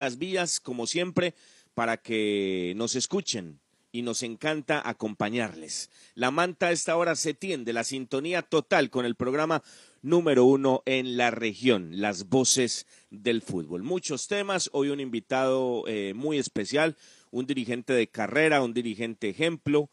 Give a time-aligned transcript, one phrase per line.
[0.00, 1.34] las vías, como siempre,
[1.74, 3.60] para que nos escuchen
[3.92, 5.90] y nos encanta acompañarles.
[6.14, 9.62] La manta a esta hora se tiende, la sintonía total con el programa
[10.02, 13.82] número uno en la región, las voces del fútbol.
[13.82, 16.96] Muchos temas, hoy un invitado eh, muy especial,
[17.30, 19.90] un dirigente de carrera, un dirigente ejemplo,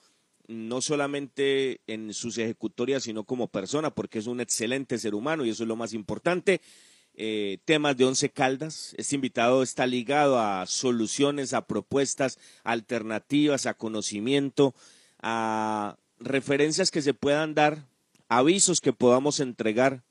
[0.48, 5.50] no solamente en sus ejecutorias, sino como persona, porque es un excelente ser humano y
[5.50, 6.62] eso es lo más importante.
[7.20, 8.94] Eh, temas de Once Caldas.
[8.96, 14.76] Este invitado está ligado a soluciones, a propuestas alternativas, a conocimiento,
[15.20, 17.88] a referencias que se puedan dar,
[18.30, 20.04] avisos que podamos entregar,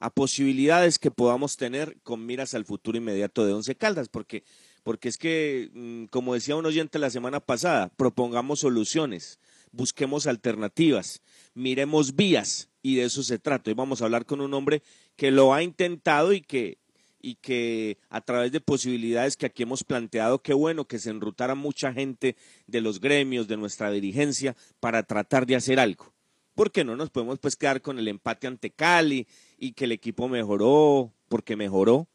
[0.00, 4.42] a posibilidades que podamos tener con miras al futuro inmediato de Once Caldas, porque,
[4.82, 9.38] porque es que, mm, como decía un oyente la semana pasada, propongamos soluciones,
[9.74, 11.22] busquemos alternativas,
[11.54, 13.70] miremos vías y de eso se trata.
[13.70, 14.82] Hoy vamos a hablar con un hombre
[15.16, 16.78] que lo ha intentado y que,
[17.20, 21.54] y que a través de posibilidades que aquí hemos planteado, qué bueno que se enrutara
[21.54, 26.12] mucha gente de los gremios, de nuestra dirigencia, para tratar de hacer algo.
[26.54, 29.26] Porque no nos podemos pues quedar con el empate ante Cali
[29.58, 32.06] y que el equipo mejoró porque mejoró,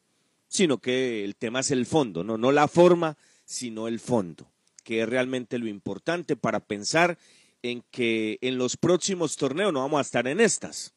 [0.47, 4.49] sino que el tema es el fondo, no, no la forma, sino el fondo,
[4.83, 7.17] que es realmente lo importante para pensar
[7.61, 10.93] en que en los próximos torneos no vamos a estar en estas,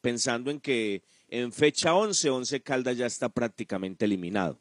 [0.00, 4.58] pensando en que en fecha 11, 11 Caldas ya está prácticamente eliminado.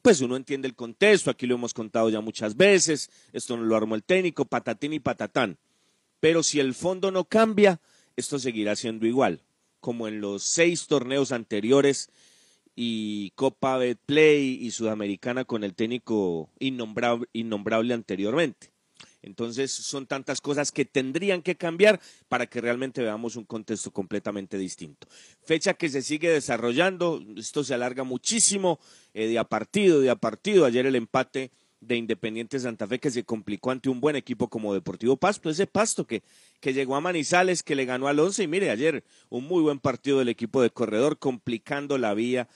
[0.00, 3.76] Pues uno entiende el contexto, aquí lo hemos contado ya muchas veces, esto no lo
[3.76, 5.58] armó el técnico, patatín y patatán.
[6.20, 7.80] Pero si el fondo no cambia,
[8.16, 9.42] esto seguirá siendo igual,
[9.80, 12.10] como en los seis torneos anteriores
[12.74, 18.70] y Copa Betplay y Sudamericana con el técnico innombrable, innombrable anteriormente.
[19.22, 24.58] Entonces son tantas cosas que tendrían que cambiar para que realmente veamos un contexto completamente
[24.58, 25.08] distinto.
[25.42, 28.78] Fecha que se sigue desarrollando, esto se alarga muchísimo
[29.14, 30.64] eh, de a partido, de a partido.
[30.64, 34.74] Ayer el empate de Independiente Santa Fe que se complicó ante un buen equipo como
[34.74, 36.22] Deportivo Pasto, ese Pasto que,
[36.60, 39.78] que llegó a Manizales, que le ganó al once y mire ayer un muy buen
[39.78, 42.48] partido del equipo de corredor complicando la vía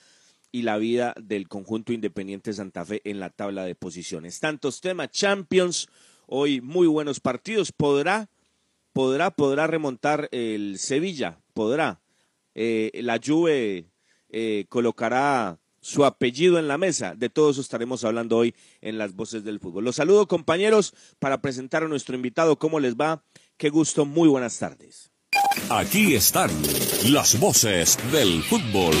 [0.51, 4.39] y la vida del conjunto Independiente Santa Fe en la tabla de posiciones.
[4.39, 5.87] Tantos temas, Champions,
[6.27, 7.71] hoy muy buenos partidos.
[7.71, 8.29] ¿Podrá,
[8.93, 11.39] podrá, podrá remontar el Sevilla?
[11.53, 12.01] ¿Podrá?
[12.55, 13.87] Eh, la Juve
[14.29, 17.13] eh, colocará su apellido en la mesa.
[17.15, 19.83] De todo eso estaremos hablando hoy en las voces del fútbol.
[19.83, 22.57] Los saludo compañeros para presentar a nuestro invitado.
[22.57, 23.23] ¿Cómo les va?
[23.57, 24.05] Qué gusto.
[24.05, 25.11] Muy buenas tardes.
[25.69, 26.49] Aquí están
[27.11, 28.95] las voces del fútbol.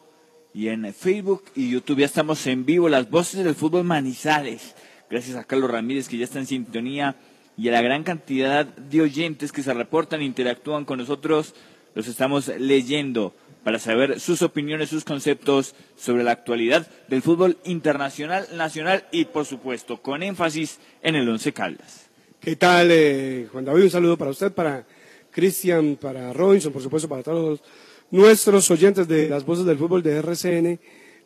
[0.52, 4.76] Y en Facebook y YouTube ya estamos en vivo, las voces del fútbol Manizales.
[5.10, 7.16] Gracias a Carlos Ramírez que ya está en sintonía
[7.56, 11.54] y a la gran cantidad de oyentes que se reportan e interactúan con nosotros.
[11.94, 18.46] Los estamos leyendo para saber sus opiniones, sus conceptos sobre la actualidad del fútbol internacional,
[18.54, 22.03] nacional y, por supuesto, con énfasis en el Once Caldas.
[22.44, 23.84] ¿Qué tal, eh, Juan David?
[23.84, 24.84] Un saludo para usted, para
[25.30, 27.60] Cristian, para Robinson, por supuesto, para todos
[28.10, 30.78] nuestros oyentes de las voces del fútbol de RCN,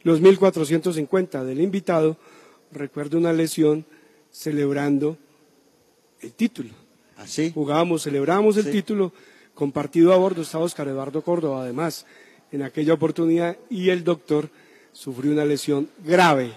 [0.04, 2.16] los 1450 del invitado.
[2.70, 3.84] Recuerdo una lesión
[4.30, 5.18] celebrando
[6.20, 6.70] el título.
[7.16, 7.48] Así.
[7.48, 9.12] ¿Ah, Jugábamos, celebramos el título,
[9.54, 12.06] compartido a bordo estaba Oscar Eduardo Córdoba, además,
[12.52, 14.50] en aquella oportunidad, y el doctor
[14.92, 16.52] sufrió una lesión grave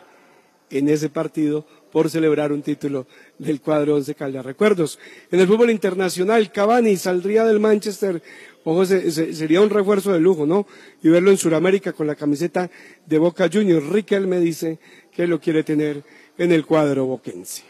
[0.70, 3.06] en ese partido por celebrar un título
[3.42, 4.46] del cuadro Once Caldas.
[4.46, 5.00] Recuerdos,
[5.32, 8.22] en el fútbol internacional, Cavani saldría del Manchester,
[8.64, 10.68] ojo, sería un refuerzo de lujo, ¿no?
[11.02, 12.70] Y verlo en Sudamérica con la camiseta
[13.06, 13.88] de Boca Juniors.
[13.88, 14.78] Riquel me dice
[15.12, 16.04] que lo quiere tener
[16.38, 17.64] en el cuadro boquense.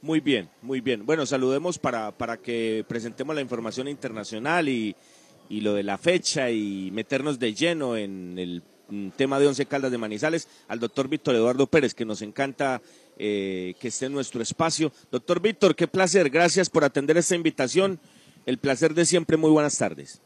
[0.00, 1.04] Muy bien, muy bien.
[1.04, 4.94] Bueno, saludemos para, para que presentemos la información internacional y,
[5.48, 8.62] y lo de la fecha y meternos de lleno en el
[9.16, 12.82] tema de Once Caldas de Manizales al doctor Víctor Eduardo Pérez, que nos encanta
[13.18, 14.92] eh, que esté en nuestro espacio.
[15.10, 18.00] Doctor Víctor, qué placer, gracias por atender esta invitación.
[18.46, 20.20] El placer de siempre, muy buenas tardes.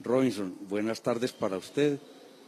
[0.00, 1.98] Robinson, buenas tardes para usted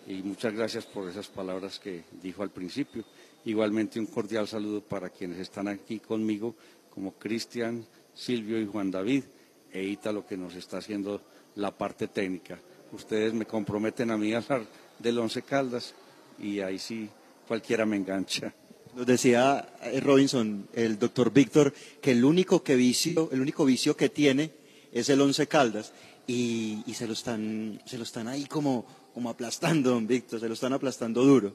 [0.07, 3.05] y muchas gracias por esas palabras que dijo al principio.
[3.45, 6.55] Igualmente un cordial saludo para quienes están aquí conmigo,
[6.91, 7.85] como Cristian,
[8.15, 9.25] Silvio y Juan David,
[9.73, 11.21] e Ítalo que nos está haciendo
[11.57, 12.59] la parte técnica.
[12.93, 14.67] Ustedes me comprometen a mí a hablar
[14.99, 15.95] del Once Caldas
[16.39, 17.09] y ahí sí
[17.49, 18.55] cualquiera me engancha.
[18.95, 23.97] Nos decía eh, Robinson, el doctor Víctor, que el único, que vicio, el único vicio
[23.97, 24.51] que tiene
[24.93, 25.93] es el Once Caldas
[26.27, 30.55] y, se, lo están, se lo están ahí como, como aplastando, don Víctor, se lo
[30.55, 31.55] están aplastando duro.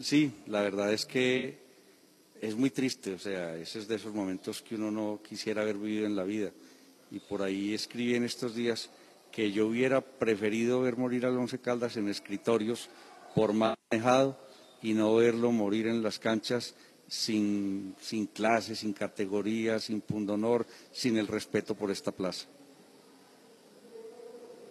[0.00, 1.58] Sí, la verdad es que
[2.40, 5.76] es muy triste, o sea, ese es de esos momentos que uno no quisiera haber
[5.76, 6.52] vivido en la vida.
[7.10, 8.90] Y por ahí escribí en estos días
[9.32, 12.88] que yo hubiera preferido ver morir al Once Caldas en escritorios
[13.34, 14.45] por manejado
[14.86, 16.76] y no verlo morir en las canchas
[17.08, 22.46] sin, sin clase, sin categoría, sin pundonor, sin el respeto por esta plaza.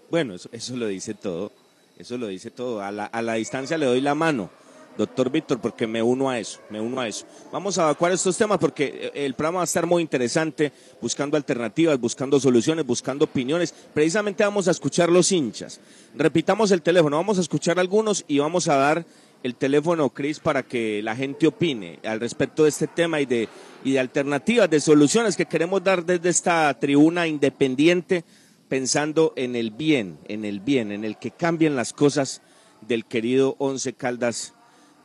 [0.10, 1.52] Bueno, eso, eso lo dice todo,
[1.98, 2.82] eso lo dice todo.
[2.82, 4.50] A la, a la distancia le doy la mano
[4.98, 7.26] doctor Víctor, porque me uno a eso, me uno a eso.
[7.52, 10.72] Vamos a evacuar estos temas porque eh, el programa va a estar muy interesante,
[11.02, 13.74] buscando alternativas, buscando soluciones, buscando opiniones.
[13.94, 15.80] Precisamente vamos a escuchar los hinchas.
[16.16, 19.06] Repitamos el teléfono, vamos a escuchar algunos y vamos a dar
[19.46, 23.48] el teléfono, Cris, para que la gente opine al respecto de este tema y de,
[23.84, 28.26] y de alternativas, de soluciones que queremos dar desde esta tribuna independiente,
[28.68, 32.42] pensando en el bien, en el bien, en el que cambien las cosas
[32.82, 34.56] del querido Once Caldas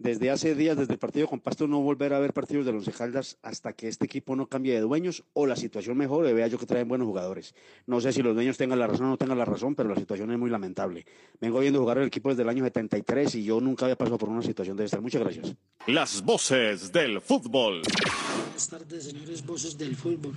[0.00, 2.88] desde hace días, desde el partido con Pasto, no volver a ver partidos de los
[2.88, 6.32] Caldas hasta que este equipo no cambie de dueños o la situación mejore.
[6.32, 7.54] Vea yo que traen buenos jugadores.
[7.86, 9.96] No sé si los dueños tengan la razón o no tengan la razón, pero la
[9.96, 11.04] situación es muy lamentable.
[11.38, 14.30] Vengo viendo jugar el equipo desde el año 73 y yo nunca había pasado por
[14.30, 15.00] una situación de esta.
[15.00, 15.54] Muchas gracias.
[15.86, 17.82] Las voces del fútbol.
[17.82, 20.34] Buenas tardes, señores voces del fútbol.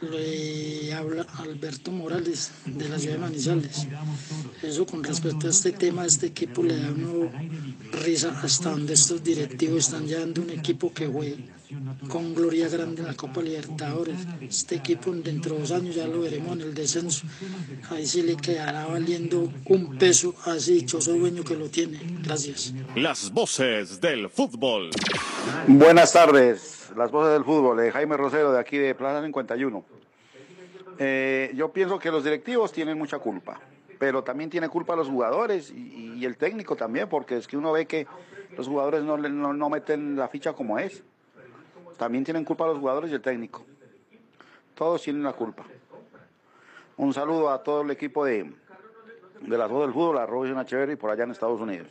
[0.00, 3.86] Le habla Alberto Morales de la ciudad de Manizales.
[4.62, 7.30] Eso con respecto a este tema, este equipo le da una
[8.04, 11.59] risa hasta donde estos directivos están llevando un equipo que juegue
[12.08, 14.26] con gloria grande en la Copa Libertadores.
[14.40, 17.26] Este equipo dentro de dos años ya lo veremos en el descenso.
[17.90, 22.00] Ahí sí le quedará valiendo un peso así dichoso dueño que lo tiene.
[22.22, 22.74] Gracias.
[22.94, 24.90] Las voces del fútbol.
[25.66, 27.76] Buenas tardes, las voces del fútbol.
[27.78, 29.84] de Jaime Rosero de aquí de Plaza 51.
[30.98, 33.60] Eh, yo pienso que los directivos tienen mucha culpa
[34.00, 37.84] pero también tiene culpa los jugadores y, el técnico también, porque es que uno ve
[37.84, 38.06] que
[38.56, 41.02] los jugadores no, no, meten la ficha como es.
[42.00, 43.62] También tienen culpa los jugadores y el técnico.
[44.74, 45.66] Todos tienen la culpa.
[46.96, 48.50] Un saludo a todo el equipo de,
[49.42, 51.88] de las voces del fútbol, a Robinson y por allá en Estados Unidos.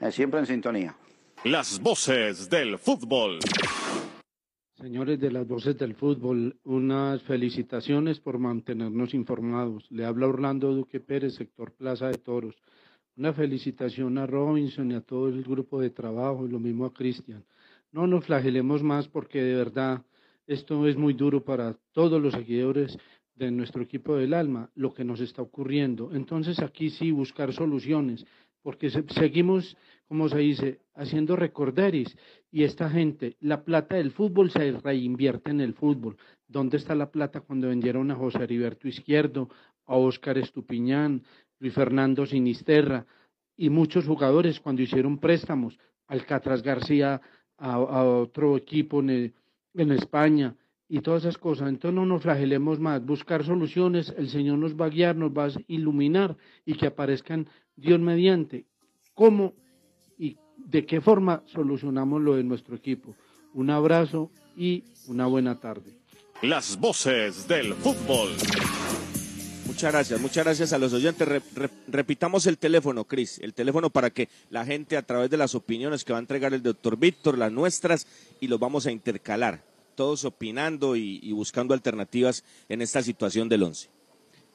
[0.00, 0.94] Eh, siempre en sintonía.
[1.42, 3.40] Las voces del fútbol.
[4.76, 9.90] Señores de las voces del fútbol, unas felicitaciones por mantenernos informados.
[9.90, 12.54] Le habla Orlando Duque Pérez, sector Plaza de Toros.
[13.16, 16.92] Una felicitación a Robinson y a todo el grupo de trabajo y lo mismo a
[16.92, 17.44] Cristian.
[17.90, 20.02] No nos flagelemos más porque de verdad
[20.46, 22.98] esto es muy duro para todos los seguidores
[23.34, 26.10] de nuestro equipo del alma, lo que nos está ocurriendo.
[26.12, 28.26] Entonces aquí sí buscar soluciones,
[28.62, 29.76] porque seguimos,
[30.06, 32.16] como se dice, haciendo recorderis
[32.50, 36.16] y esta gente, la plata del fútbol se reinvierte en el fútbol.
[36.46, 39.48] ¿Dónde está la plata cuando vendieron a José Heriberto Izquierdo,
[39.86, 41.22] a Óscar Estupiñán,
[41.60, 43.06] Luis Fernando Sinisterra
[43.56, 45.78] y muchos jugadores cuando hicieron préstamos?
[46.06, 47.20] Alcatraz García
[47.58, 49.34] a, otro equipo en,
[49.74, 50.54] en España
[50.88, 51.68] y todas esas cosas.
[51.68, 55.46] Entonces no nos flagelemos más, buscar soluciones, el Señor nos va a guiar, nos va
[55.46, 58.64] a iluminar y que aparezcan Dios mediante.
[59.14, 59.54] ¿Cómo
[60.18, 63.14] y de qué forma solucionamos lo de nuestro equipo?
[63.54, 65.98] Un abrazo y una buena tarde.
[66.42, 68.30] Las voces del fútbol.
[69.68, 71.28] Muchas gracias, muchas gracias a los oyentes.
[71.88, 76.04] repitamos el teléfono, Cris, el teléfono para que la gente a través de las opiniones
[76.04, 78.06] que va a entregar el doctor Víctor, las nuestras,
[78.40, 79.62] y los vamos a intercalar,
[79.94, 83.90] todos opinando y, buscando alternativas en esta situación del once.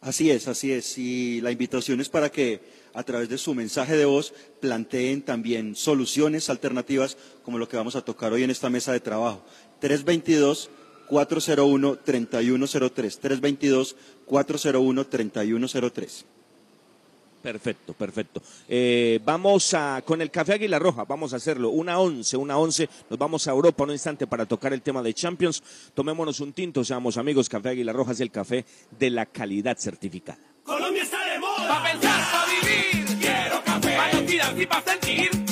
[0.02, 0.98] Así es, así es.
[0.98, 2.62] Y la invitación es para que
[2.96, 7.96] a través de su mensaje de voz planteen también soluciones alternativas como lo que vamos
[7.96, 9.46] a tocar hoy en esta mesa de trabajo.
[9.80, 10.72] 322
[14.28, 15.84] 401-3103.
[15.84, 16.26] 322-401-3103.
[17.44, 18.42] Perfecto, perfecto.
[18.70, 21.72] Eh, vamos a, con el Café Águila Roja, vamos a hacerlo.
[21.72, 22.90] Una once, una once.
[23.10, 25.62] Nos vamos a Europa un instante para tocar el tema de Champions.
[25.94, 27.50] Tomémonos un tinto, seamos amigos.
[27.50, 28.64] Café Águila Roja es el café
[28.98, 30.40] de la calidad certificada.
[30.64, 31.68] Colombia está de moda.
[31.68, 33.20] Para pensar, para vivir.
[33.20, 33.98] Quiero café.
[33.98, 35.43] Para y para sentir.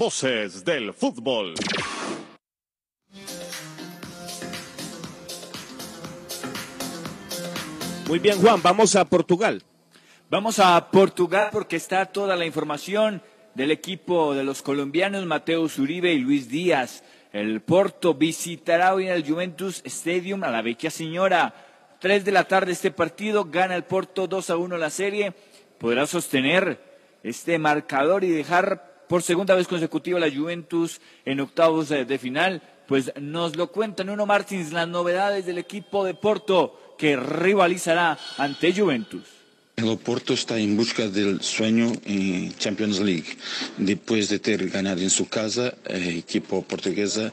[0.00, 1.52] Voces del fútbol.
[8.08, 9.62] Muy bien, Juan, vamos a Portugal.
[10.30, 13.20] Vamos a Portugal porque está toda la información
[13.54, 17.04] del equipo de los colombianos Mateus Uribe y Luis Díaz.
[17.34, 21.54] El Porto visitará hoy en el Juventus Stadium a la vecchia señora.
[22.00, 25.34] Tres de la tarde este partido, gana el Porto 2 a 1 la serie.
[25.76, 26.80] Podrá sostener
[27.22, 32.62] este marcador y dejar por segunda vez consecutiva la Juventus en octavos de final.
[32.86, 38.72] Pues nos lo cuenta Nuno Martins, las novedades del equipo de Porto que rivalizará ante
[38.72, 39.24] Juventus.
[39.74, 43.36] El Oporto está en busca del sueño en Champions League.
[43.78, 47.32] Después de ter ganado en su casa, el equipo portuguesa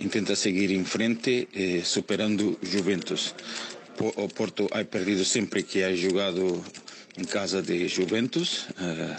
[0.00, 3.34] intenta seguir en frente, eh, superando Juventus.
[4.16, 6.62] Oporto ha perdido siempre que ha jugado
[7.16, 8.66] en casa de Juventus.
[8.80, 9.16] Eh,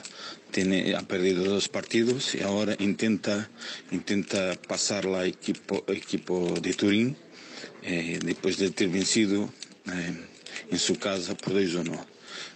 [0.52, 3.50] tiene, ha perdido dos partidos y ahora intenta,
[3.92, 7.18] intenta pasar la equipo, equipo de Turín
[7.84, 9.50] eh, después de ter vencido
[10.72, 12.06] en su casa por 2-1.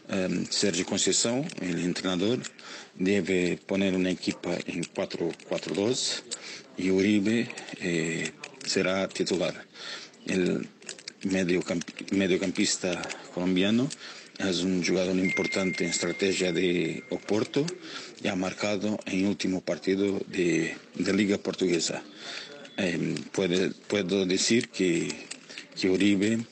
[0.10, 2.38] Um, Sérgio Conceição, ele é treinador,
[2.94, 6.22] deve poner uma equipa em 4-4-2
[6.78, 8.32] e Uribe eh,
[8.66, 9.56] será titular.
[10.28, 10.68] El
[12.12, 13.02] mediocampista
[13.34, 13.90] colombiano
[14.40, 17.66] é um jogador importante em estratégia de Oporto
[18.24, 22.04] e ha marcado em último partido de, de Liga Portuguesa.
[22.78, 25.08] Eh, puede, puedo decir que,
[25.76, 26.46] que Uribe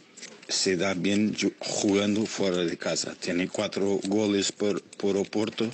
[0.48, 3.16] se da bien jugando fuera de casa.
[3.20, 5.70] Tiene cuatro goles por, por Oporto,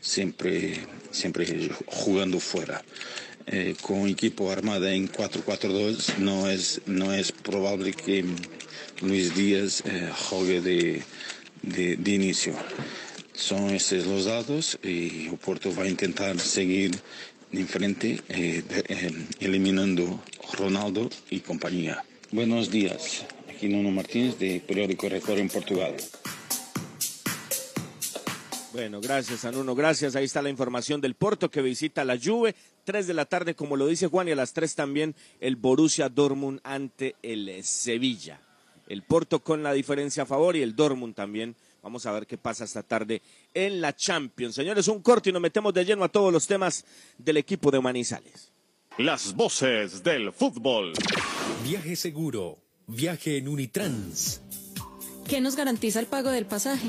[0.00, 0.74] siempre,
[1.10, 2.84] siempre jugando fuera.
[3.46, 8.22] Eh, con equipo armada en 4-4-2 no es, no es probable que
[9.00, 11.02] Luis Díaz eh, juegue de,
[11.68, 12.54] de, inicio.
[13.34, 16.98] Son estos los datos y Oporto va a intentar seguir
[17.52, 18.62] en frente, eh,
[19.40, 20.20] eliminando
[20.54, 22.04] Ronaldo y compañía.
[22.30, 23.24] Buenos días.
[23.48, 25.94] Aquí Nuno Martínez de Periódico Record en Portugal.
[28.72, 30.14] Bueno, gracias a Nuno, gracias.
[30.14, 32.54] Ahí está la información del Porto que visita la Juve.
[32.84, 36.08] Tres de la tarde, como lo dice Juan, y a las tres también el Borussia
[36.08, 38.40] Dortmund ante el Sevilla.
[38.88, 41.54] El Porto con la diferencia a favor y el Dortmund también.
[41.82, 43.22] Vamos a ver qué pasa esta tarde
[43.54, 44.54] en la Champions.
[44.54, 46.84] Señores, un corte y nos metemos de lleno a todos los temas
[47.18, 48.50] del equipo de Manizales.
[48.96, 50.92] Las voces del fútbol.
[51.64, 52.58] Viaje seguro
[52.90, 54.40] Viaje en Unitrans.
[55.28, 56.88] ¿Qué nos garantiza el pago del pasaje?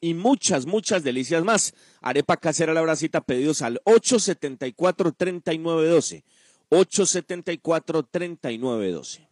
[0.00, 1.74] y muchas, muchas delicias más.
[2.00, 6.24] Arepa casera la bracita, pedidos al 874-3912.
[6.70, 9.30] 874-3912.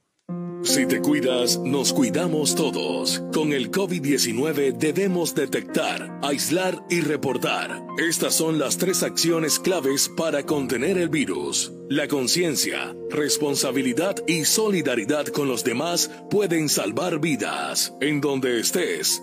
[0.63, 3.23] Si te cuidas, nos cuidamos todos.
[3.33, 7.83] Con el COVID-19 debemos detectar, aislar y reportar.
[7.97, 11.73] Estas son las tres acciones claves para contener el virus.
[11.89, 17.95] La conciencia, responsabilidad y solidaridad con los demás pueden salvar vidas.
[18.01, 19.23] En donde estés,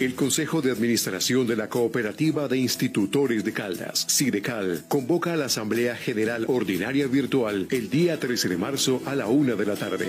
[0.00, 5.44] El Consejo de Administración de la Cooperativa de Institutores de Caldas, SIDECAL, convoca a la
[5.44, 10.08] Asamblea General Ordinaria Virtual el día 13 de marzo a la una de la tarde.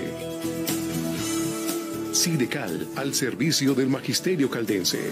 [2.12, 5.10] SIDECAL, al servicio del Magisterio Caldense.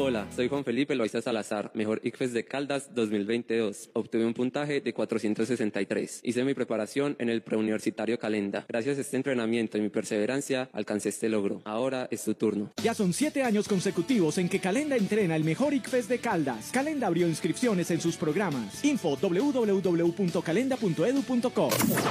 [0.00, 3.90] Hola, soy Juan Felipe Loaiza Salazar, mejor ICFES de Caldas 2022.
[3.94, 6.20] Obtuve un puntaje de 463.
[6.22, 8.64] Hice mi preparación en el preuniversitario Calenda.
[8.68, 11.62] Gracias a este entrenamiento y mi perseverancia, alcancé este logro.
[11.64, 12.70] Ahora es tu turno.
[12.80, 16.70] Ya son siete años consecutivos en que Calenda entrena el mejor ICFES de Caldas.
[16.70, 18.84] Calenda abrió inscripciones en sus programas.
[18.84, 21.68] Info www.calenda.edu.co.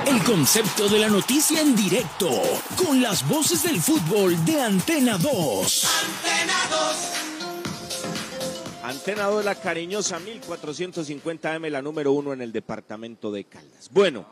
[0.07, 2.29] El concepto de la noticia en directo,
[2.75, 5.87] con las voces del fútbol de Antena 2.
[6.03, 7.36] Antena 2.
[8.87, 13.89] Antena 2, la cariñosa 1450M, la número uno en el departamento de Caldas.
[13.91, 14.25] Bueno,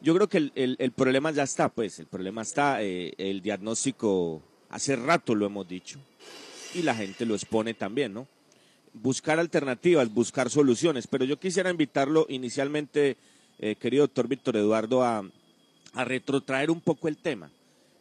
[0.00, 4.42] yo creo que el, el- problema ya está, pues, el problema está, eh, el diagnóstico
[4.70, 6.00] hace rato lo hemos dicho
[6.74, 8.26] y la gente lo expone también, ¿no?
[8.92, 13.16] Buscar alternativas, buscar soluciones, pero yo quisiera invitarlo inicialmente,
[13.60, 15.22] eh, querido doctor Víctor Eduardo, a
[15.94, 17.52] retrotraer un poco el tema,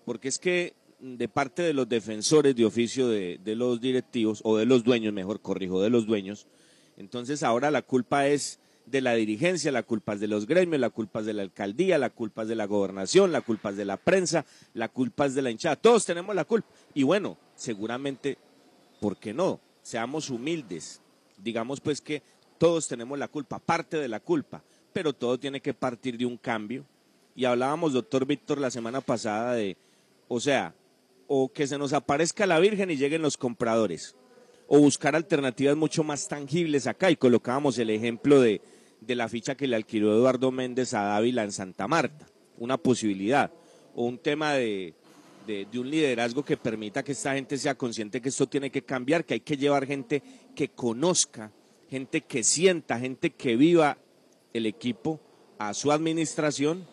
[0.06, 4.58] porque es que de parte de los defensores de oficio de, de los directivos, o
[4.58, 6.48] de los dueños, mejor corrijo, de los dueños,
[6.98, 10.90] entonces ahora la culpa es de la dirigencia, la culpa es de los gremios, la
[10.90, 13.86] culpa es de la alcaldía, la culpa es de la gobernación, la culpa es de
[13.86, 16.68] la prensa, la culpa es de la hinchada, todos tenemos la culpa.
[16.94, 18.38] Y bueno, seguramente,
[19.00, 19.60] ¿por qué no?
[19.82, 21.02] Seamos humildes,
[21.38, 22.22] digamos pues que
[22.58, 26.38] todos tenemos la culpa, parte de la culpa, pero todo tiene que partir de un
[26.38, 26.86] cambio.
[27.36, 29.78] Y hablábamos, doctor Víctor, la semana pasada de,
[30.28, 30.76] o sea,
[31.34, 34.18] o que se nos aparezca la Virgen y lleguen los compradores,
[34.68, 37.10] o buscar alternativas mucho más tangibles acá.
[37.10, 38.60] Y colocábamos el ejemplo de,
[39.00, 43.50] de la ficha que le alquiló Eduardo Méndez a Dávila en Santa Marta, una posibilidad,
[43.96, 44.94] o un tema de,
[45.48, 48.82] de, de un liderazgo que permita que esta gente sea consciente que esto tiene que
[48.82, 50.22] cambiar, que hay que llevar gente
[50.54, 51.54] que conozca,
[51.90, 53.98] gente que sienta, gente que viva
[54.52, 55.22] el equipo
[55.60, 56.86] a su administración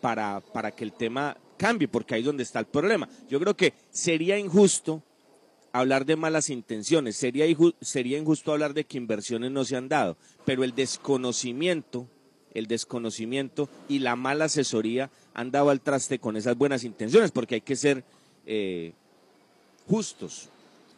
[0.00, 3.08] para, para que el tema cambie, porque ahí es donde está el problema.
[3.30, 5.00] Yo creo que sería injusto
[5.72, 9.88] hablar de malas intenciones, sería, inju- sería injusto hablar de que inversiones no se han
[9.88, 12.08] dado, pero el desconocimiento,
[12.52, 17.54] el desconocimiento y la mala asesoría han dado al traste con esas buenas intenciones, porque
[17.54, 18.02] hay que ser
[18.44, 18.92] eh,
[19.88, 20.48] justos,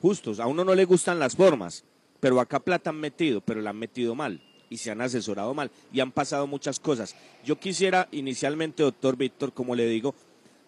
[0.01, 0.41] justos.
[0.41, 1.85] A uno no le gustan las formas,
[2.21, 5.71] pero acá plata han metido, pero la han metido mal y se han asesorado mal
[5.93, 7.15] y han pasado muchas cosas.
[7.45, 10.15] Yo quisiera inicialmente, doctor Víctor, como le digo,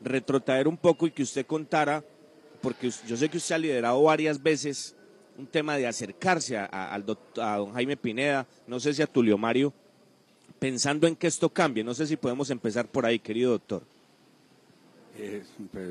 [0.00, 2.04] retrotraer un poco y que usted contara,
[2.60, 4.94] porque yo sé que usted ha liderado varias veces
[5.38, 9.72] un tema de acercarse a, don Jaime Pineda, no sé si a Tulio Mario,
[10.58, 11.84] pensando en que esto cambie.
[11.84, 13.82] No sé si podemos empezar por ahí, querido doctor.
[15.18, 15.88] Eh, pero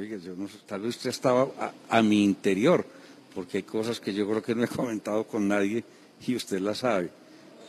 [0.65, 2.85] tal vez usted estaba a, a mi interior,
[3.33, 5.83] porque hay cosas que yo creo que no he comentado con nadie
[6.25, 7.09] y usted las sabe.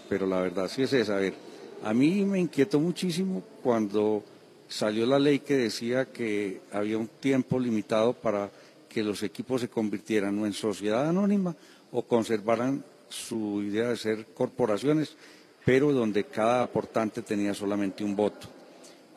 [0.09, 1.17] Pero la verdad sí es esa.
[1.17, 1.35] A ver,
[1.83, 4.23] a mí me inquietó muchísimo cuando
[4.69, 8.51] salió la ley que decía que había un tiempo limitado para
[8.89, 11.55] que los equipos se convirtieran o en sociedad anónima
[11.93, 15.17] o conservaran su idea de ser corporaciones,
[15.65, 18.49] pero donde cada aportante tenía solamente un voto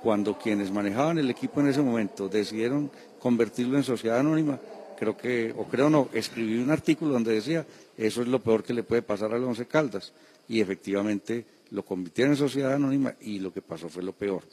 [0.01, 4.59] cuando quienes manejaban el equipo en ese momento decidieron convertirlo en sociedad anónima,
[4.97, 7.65] creo que, o creo no, escribí un artículo donde decía,
[7.97, 10.13] eso es lo peor que le puede pasar al Once Caldas.
[10.47, 14.43] Y efectivamente lo convirtieron en sociedad anónima y lo que pasó fue lo peor.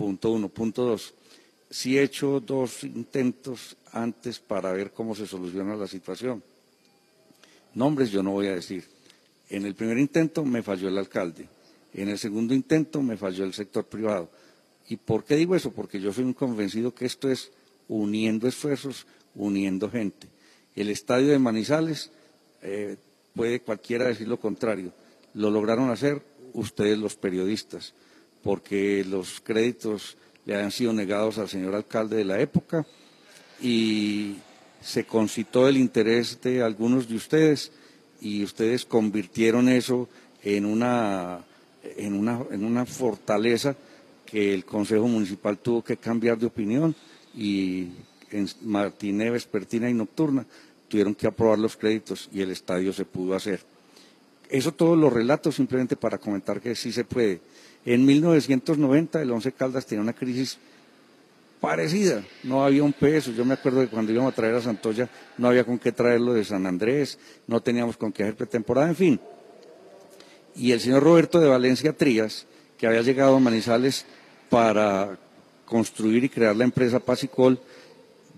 [0.00, 0.48] Punto uno.
[0.48, 1.12] Punto dos.
[1.68, 6.42] Sí he hecho dos intentos antes para ver cómo se soluciona la situación.
[7.74, 8.82] Nombres yo no voy a decir.
[9.50, 11.46] En el primer intento me falló el alcalde.
[11.92, 14.30] En el segundo intento me falló el sector privado.
[14.88, 15.70] ¿Y por qué digo eso?
[15.70, 17.50] Porque yo soy un convencido que esto es
[17.86, 20.28] uniendo esfuerzos, uniendo gente.
[20.74, 22.10] El estadio de Manizales,
[22.62, 22.96] eh,
[23.34, 24.94] puede cualquiera decir lo contrario,
[25.34, 26.22] lo lograron hacer
[26.54, 27.92] ustedes los periodistas,
[28.42, 32.86] porque los créditos le han sido negados al señor alcalde de la época
[33.60, 34.36] y
[34.80, 37.72] se concitó el interés de algunos de ustedes
[38.20, 40.08] y ustedes convirtieron eso
[40.42, 41.44] en una,
[41.82, 43.76] en una, en una fortaleza
[44.24, 46.94] que el Consejo Municipal tuvo que cambiar de opinión
[47.34, 47.88] y
[48.30, 50.46] en Martínez, Vespertina y Nocturna
[50.88, 53.60] tuvieron que aprobar los créditos y el estadio se pudo hacer.
[54.48, 57.40] Eso todos los relatos simplemente para comentar que sí se puede.
[57.84, 60.58] En 1990 el Once Caldas tenía una crisis
[61.60, 63.32] parecida, no había un peso.
[63.32, 66.32] Yo me acuerdo que cuando íbamos a traer a Santoya no había con qué traerlo
[66.32, 69.20] de San Andrés, no teníamos con qué hacer pretemporada, en fin.
[70.56, 74.06] Y el señor Roberto de Valencia Trías, que había llegado a Manizales
[74.48, 75.18] para
[75.64, 77.60] construir y crear la empresa Pasicol,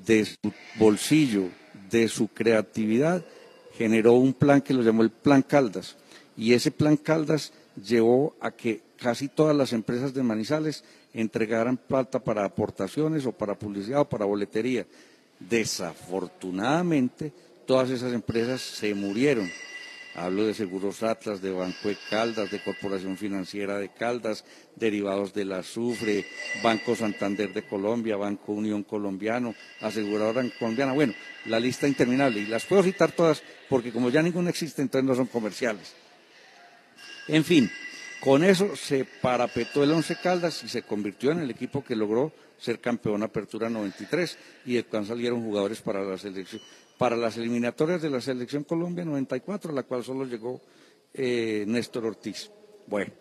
[0.04, 1.48] de su bolsillo,
[1.90, 3.24] de su creatividad,
[3.76, 5.96] generó un plan que lo llamó el Plan Caldas.
[6.36, 12.22] Y ese Plan Caldas llevó a que casi todas las empresas de Manizales entregaran plata
[12.22, 14.86] para aportaciones o para publicidad o para boletería.
[15.40, 17.32] Desafortunadamente,
[17.66, 19.50] todas esas empresas se murieron.
[20.14, 24.44] Hablo de Seguros Atlas, de Banco de Caldas, de Corporación Financiera de Caldas,
[24.76, 26.26] derivados del azufre,
[26.62, 30.92] Banco Santander de Colombia, Banco Unión Colombiano, Aseguradora Colombiana.
[30.92, 31.14] Bueno,
[31.46, 32.40] la lista interminable.
[32.40, 35.94] Y las puedo citar todas porque como ya ninguna existe, entonces no son comerciales.
[37.26, 37.70] En fin,
[38.22, 42.32] con eso se parapetó el Once Caldas y se convirtió en el equipo que logró
[42.56, 46.04] ser campeón Apertura 93 y de cual salieron jugadores para
[47.16, 50.60] las eliminatorias de la Selección Colombia 94, a la cual solo llegó
[51.12, 52.48] eh, Néstor Ortiz.
[52.86, 53.12] Bueno,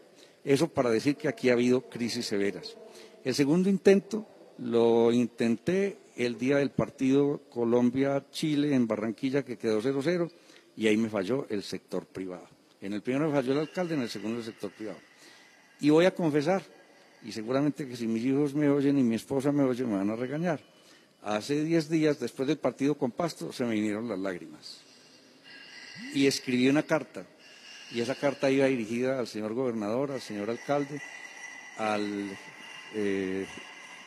[0.43, 2.77] eso para decir que aquí ha habido crisis severas.
[3.23, 4.27] El segundo intento
[4.59, 10.29] lo intenté el día del partido Colombia-Chile en Barranquilla, que quedó 0-0,
[10.77, 12.60] y ahí me falló el sector privado.
[12.81, 14.99] En el primero me falló el alcalde, en el segundo el sector privado.
[15.79, 16.63] Y voy a confesar,
[17.23, 20.09] y seguramente que si mis hijos me oyen y mi esposa me oye, me van
[20.09, 20.59] a regañar.
[21.23, 24.81] Hace diez días, después del partido con Pasto, se me vinieron las lágrimas.
[26.15, 27.25] Y escribí una carta.
[27.91, 30.99] Y esa carta iba dirigida al señor gobernador, al señor alcalde,
[31.77, 32.35] al
[32.95, 33.45] eh,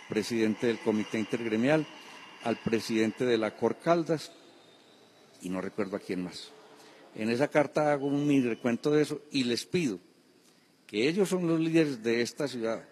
[0.08, 1.86] presidente del comité intergremial,
[2.42, 4.32] al presidente de la Cor Caldas,
[5.42, 6.50] y no recuerdo a quién más.
[7.14, 9.98] En esa carta hago un recuento de eso y les pido
[10.86, 12.84] que ellos son los líderes de esta ciudad,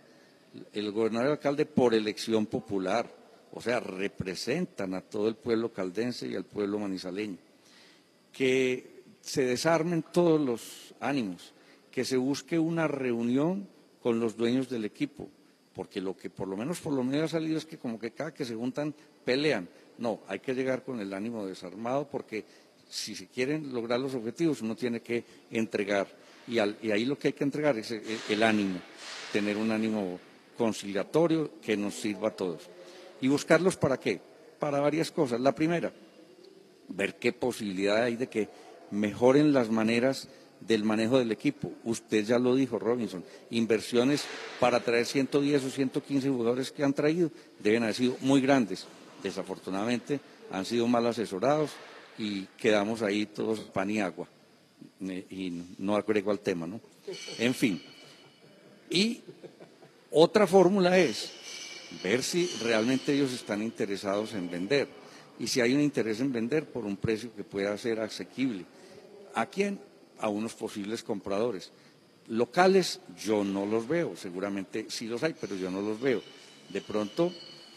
[0.72, 3.08] el gobernador y el alcalde por elección popular,
[3.52, 7.38] o sea, representan a todo el pueblo caldense y al pueblo manizaleño.
[8.32, 11.52] Que se desarmen todos los ánimos,
[11.90, 13.68] que se busque una reunión
[14.02, 15.28] con los dueños del equipo,
[15.74, 18.10] porque lo que por lo menos por lo menos ha salido es que como que
[18.10, 19.68] cada que se juntan pelean.
[19.98, 22.44] No, hay que llegar con el ánimo desarmado porque
[22.92, 26.06] si se quieren lograr los objetivos uno tiene que entregar
[26.46, 27.90] y, ahí lo que hay que entregar es
[28.28, 28.80] el ánimo,
[29.32, 30.18] tener un ánimo
[30.58, 32.62] conciliatorio que nos sirva a todos.
[33.20, 34.20] ¿Y buscarlos para qué?
[34.58, 35.40] Para varias cosas.
[35.40, 35.92] La primera,
[36.88, 38.48] ver qué posibilidad hay de que
[38.90, 40.28] mejoren las maneras
[40.60, 41.72] del manejo del equipo.
[41.84, 44.24] Usted ya lo dijo, Robinson, inversiones
[44.60, 48.84] para traer 110 o 115 jugadores que han traído deben haber sido muy grandes.
[49.22, 51.70] Desafortunadamente han sido mal asesorados
[52.18, 54.28] y quedamos ahí todos pan y agua.
[55.00, 56.80] Y no agrego al tema, ¿no?
[57.38, 57.82] En fin.
[58.90, 59.20] Y
[60.10, 61.32] otra fórmula es
[62.02, 64.88] ver si realmente ellos están interesados en vender
[65.38, 68.64] y si hay un interés en vender por un precio que pueda ser asequible.
[69.34, 69.80] ¿A quién?
[70.18, 71.72] A unos posibles compradores.
[72.28, 76.22] Locales yo no los veo, seguramente sí los hay, pero yo no los veo.
[76.68, 77.32] De pronto,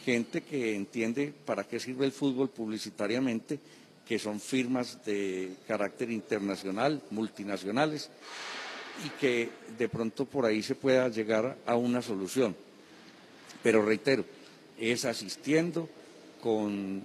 [0.06, 3.60] gente que entiende para qué sirve el fútbol publicitariamente,
[4.08, 8.10] que son firmas de carácter internacional, multinacionales,
[9.06, 12.56] y que de pronto por ahí se pueda llegar a una solución.
[13.64, 14.26] Pero reitero,
[14.80, 15.90] es asistiendo
[16.42, 17.04] con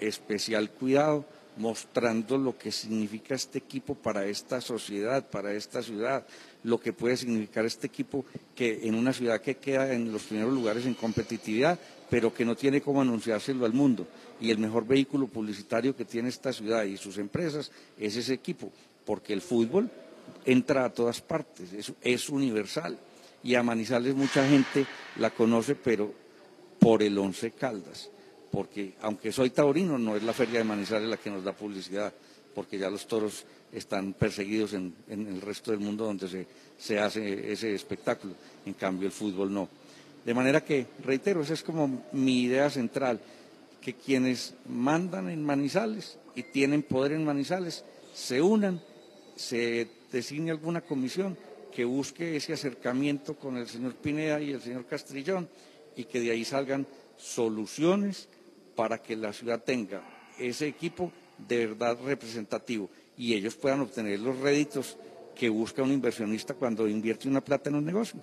[0.00, 1.24] especial cuidado,
[1.58, 6.24] mostrando lo que significa este equipo para esta sociedad, para esta ciudad,
[6.62, 10.54] lo que puede significar este equipo que en una ciudad que queda en los primeros
[10.54, 14.06] lugares en competitividad, pero que no tiene cómo anunciárselo al mundo.
[14.40, 18.70] Y el mejor vehículo publicitario que tiene esta ciudad y sus empresas es ese equipo,
[19.04, 19.90] porque el fútbol
[20.44, 22.98] entra a todas partes, es universal
[23.42, 26.12] y a Manizales mucha gente la conoce, pero
[26.78, 28.10] por el Once Caldas,
[28.50, 32.12] porque aunque soy taurino, no es la feria de Manizales la que nos da publicidad,
[32.54, 36.46] porque ya los toros están perseguidos en, en el resto del mundo donde se,
[36.78, 38.34] se hace ese espectáculo.
[38.64, 39.68] En cambio, el fútbol no.
[40.24, 43.20] De manera que, reitero, esa es como mi idea central,
[43.80, 48.80] que quienes mandan en Manizales y tienen poder en Manizales se unan,
[49.36, 51.36] se designe alguna comisión
[51.72, 55.48] que busque ese acercamiento con el señor Pineda y el señor Castrillón
[55.96, 56.86] y que de ahí salgan
[57.16, 58.28] soluciones
[58.74, 60.02] para que la ciudad tenga
[60.38, 61.12] ese equipo
[61.46, 64.96] de verdad representativo y ellos puedan obtener los réditos
[65.34, 68.20] que busca un inversionista cuando invierte una plata en un negocio.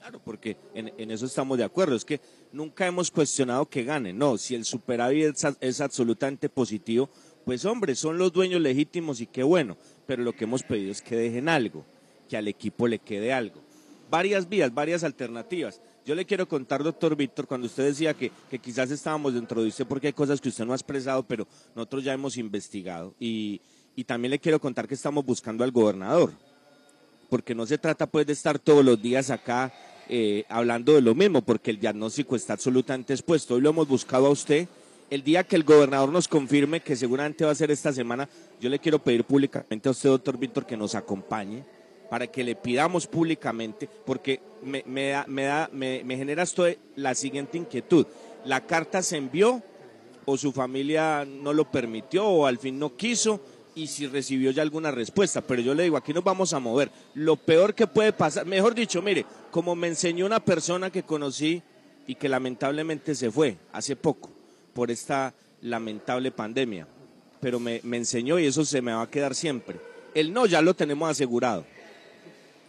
[0.00, 1.94] Claro, porque en, eso estamos de acuerdo.
[1.94, 4.14] Es que nunca hemos cuestionado que gane.
[4.14, 7.10] No, si el superávit es, absolutamente positivo,
[7.44, 9.76] pues hombre, son los dueños legítimos y qué bueno.
[10.06, 11.84] Pero lo que hemos pedido es que dejen algo,
[12.30, 13.60] que al equipo le quede algo.
[14.08, 15.82] Varias vías, varias alternativas.
[16.06, 19.86] Yo le quiero contar, doctor Víctor, cuando usted decía que, quizás estábamos dentro de usted
[19.86, 23.14] porque hay cosas que usted no ha expresado, pero nosotros ya hemos investigado.
[23.20, 23.60] Y
[24.06, 26.32] también le quiero contar que estamos buscando al gobernador
[27.30, 29.72] porque no se trata pues de estar todos los días acá
[30.12, 33.54] eh, hablando de lo mismo, porque el diagnóstico está absolutamente expuesto.
[33.54, 34.66] Hoy lo hemos buscado a usted.
[35.08, 38.28] El día que el gobernador nos confirme, que seguramente va a ser esta semana,
[38.60, 41.64] yo le quiero pedir públicamente a usted, doctor Víctor, que nos acompañe
[42.10, 47.14] para que le pidamos públicamente, porque me, me, da- me, me genera esto de la
[47.14, 48.04] siguiente inquietud.
[48.44, 49.62] La carta se envió
[50.24, 53.40] o su familia no lo permitió o al fin no quiso
[53.76, 55.40] y si recibió ya alguna respuesta.
[55.40, 56.90] Pero yo le digo, aquí nos vamos a mover.
[57.14, 61.62] Lo peor que puede pasar, mejor dicho, mire, como me enseñó una persona que conocí
[62.06, 64.30] y que lamentablemente se fue hace poco
[64.74, 66.86] por esta lamentable pandemia,
[67.40, 69.80] pero me, enseñó y eso se me va a quedar siempre.
[70.14, 71.64] El no ya lo tenemos asegurado.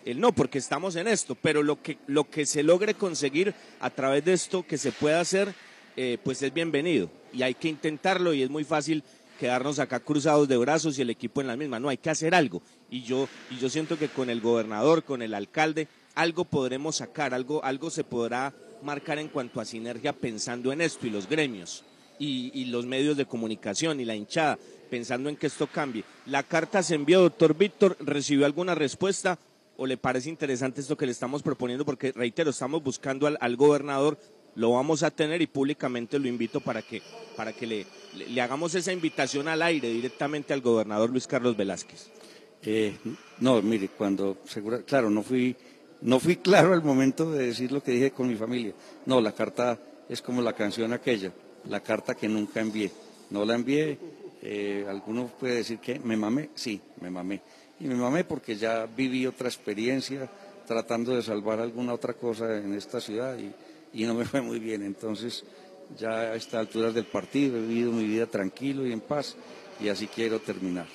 [0.04, 3.92] El no, porque estamos en esto, pero lo que, lo que se logre conseguir a
[3.92, 5.54] través de esto que se pueda hacer,
[5.96, 7.10] eh, pues es bienvenido.
[7.32, 9.04] Y hay que intentarlo y es muy fácil
[9.40, 11.80] quedarnos acá cruzados de brazos y el equipo en la misma.
[11.80, 12.64] No, hay que hacer algo.
[12.90, 17.34] Y yo, y yo siento que con el gobernador, con el alcalde, algo podremos sacar,
[17.34, 21.84] algo, algo se podrá marcar en cuanto a sinergia pensando en esto y los gremios
[22.20, 24.58] y, los medios de comunicación y la hinchada
[24.90, 26.04] pensando en que esto cambie.
[26.26, 29.40] La carta se envió, doctor Víctor, ¿recibió alguna respuesta
[29.78, 31.86] o le parece interesante esto que le estamos proponiendo?
[31.86, 34.20] Porque, reitero, estamos buscando al, al gobernador,
[34.56, 37.02] lo vamos a tener y públicamente lo invito para que,
[37.38, 37.86] para que le,
[38.18, 42.10] le- le hagamos esa invitación al aire directamente al gobernador Luis Carlos Velázquez.
[42.64, 42.96] Eh,
[43.40, 45.56] no, mire, cuando, segura, claro, no fui,
[46.02, 48.74] no fui claro al momento de decir lo que dije con mi familia.
[49.06, 49.78] No, la carta
[50.10, 51.32] es como la canción aquella,
[51.70, 52.92] la carta que nunca envié.
[53.30, 53.98] No la envié,
[54.42, 57.42] eh, alguno puede decir que me mamé, sí, me mamé.
[57.80, 60.30] Y me mamé porque ya viví otra experiencia
[60.68, 63.52] tratando de salvar alguna otra cosa en esta ciudad y,
[63.94, 64.84] y no me fue muy bien.
[64.84, 65.44] Entonces,
[65.98, 69.36] ya a estas alturas del partido he vivido mi vida tranquilo y en paz
[69.80, 70.88] y así quiero terminar.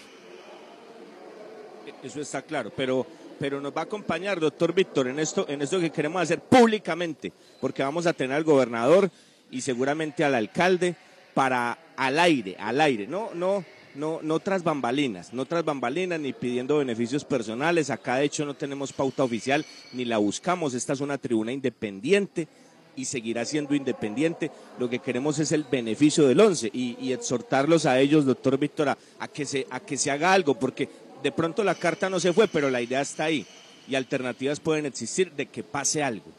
[2.03, 3.07] Eso está claro, pero,
[3.39, 7.33] pero nos va a acompañar, doctor Víctor, en esto, en esto que queremos hacer públicamente,
[7.61, 9.11] porque vamos a tener al gobernador
[9.51, 10.97] y seguramente al alcalde
[11.35, 16.33] para al aire, al aire, no, no, no, no tras bambalinas, no tras bambalinas ni
[16.33, 17.91] pidiendo beneficios personales.
[17.91, 20.75] Acá de hecho no tenemos pauta oficial ni la buscamos.
[20.75, 22.49] Esta es una tribuna independiente
[22.97, 24.51] y seguirá siendo independiente.
[24.79, 28.89] Lo que queremos es el beneficio del once y, y exhortarlos a ellos, doctor Víctor,
[28.89, 30.89] a que se, a que se haga algo, porque
[31.27, 33.45] de pronto la carta no se fue, pero la idea está ahí
[33.89, 36.31] y alternativas pueden existir de que pase algo,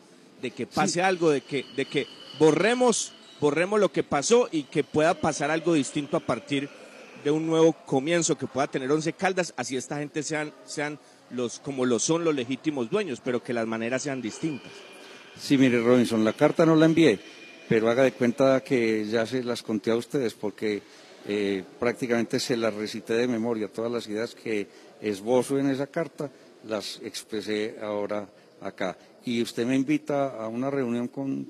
[0.41, 2.07] de que pase algo, de que, de que
[2.39, 6.69] borremos, borremos lo que pasó y que pueda pasar algo distinto a partir
[7.21, 10.99] de un nuevo comienzo que pueda tener Once Caldas, así esta gente sean, sean
[11.31, 14.71] los como lo son los legítimos dueños, pero que las maneras sean distintas.
[15.37, 17.19] Sí, mire, Robinson, la carta no la envié,
[17.67, 20.81] pero haga de cuenta que ya se las conté a ustedes porque
[21.27, 23.67] eh, prácticamente se las recité de memoria.
[23.67, 24.67] Todas las ideas que
[25.01, 26.29] esbozo en esa carta
[26.65, 28.27] las expresé ahora
[28.61, 28.97] acá.
[29.25, 31.49] Y usted me invita a una reunión con,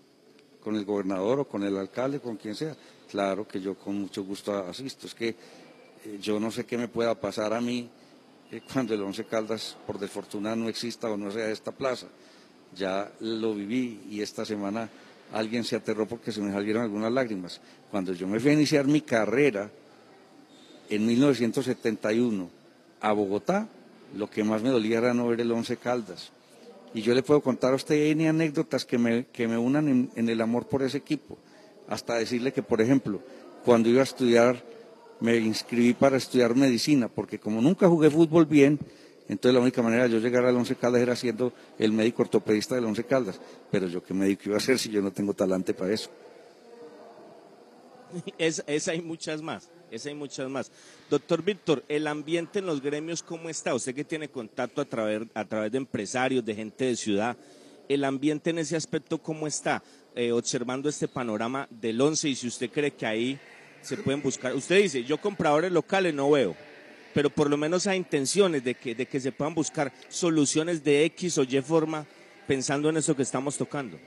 [0.62, 2.76] con el gobernador o con el alcalde, con quien sea.
[3.10, 5.08] Claro que yo con mucho gusto asisto.
[5.08, 5.36] Es que eh,
[6.20, 7.90] yo no sé qué me pueda pasar a mí
[8.52, 12.08] eh, cuando el Once Caldas, por desfortuna, no exista o no sea esta plaza
[12.76, 14.90] ya lo viví y esta semana
[15.34, 17.62] alguien se aterró porque se me salieron algunas lágrimas.
[17.92, 19.70] Cuando yo me fui a iniciar mi carrera
[20.90, 22.50] en 1971
[23.02, 23.68] a Bogotá,
[24.16, 26.32] lo que más me dolía era no ver el Once Caldas.
[26.94, 30.10] Y yo le puedo contar a usted N anécdotas que me, que me unan en,
[30.16, 31.38] en el amor por ese equipo.
[31.88, 33.22] Hasta decirle que, por ejemplo,
[33.66, 34.64] cuando iba a estudiar,
[35.20, 38.80] me inscribí para estudiar medicina, porque como nunca jugué fútbol bien,
[39.30, 42.76] entonces la única manera de yo llegar al Once Caldas era siendo el médico ortopedista
[42.76, 43.40] del Once Caldas.
[43.70, 46.10] Pero yo qué médico iba a ser si yo no tengo talante para eso.
[48.38, 49.70] Es, esa y muchas más.
[49.92, 50.72] Esa hay muchas más.
[51.10, 53.74] Doctor Víctor, el ambiente en los gremios, ¿cómo está?
[53.74, 57.38] Usted que tiene contacto a través, a través de empresarios, de gente de ciudad,
[57.88, 59.82] el ambiente en ese aspecto, ¿cómo está?
[60.16, 63.40] Eh, observando este panorama del 11 y si usted cree que ahí
[63.82, 64.54] se pueden buscar.
[64.56, 66.56] Usted dice, yo compradores locales no veo,
[67.18, 71.04] pero por lo menos hay intenciones de que, de que se puedan buscar soluciones de
[71.06, 72.06] X o Y forma
[72.46, 73.98] pensando en eso que estamos tocando.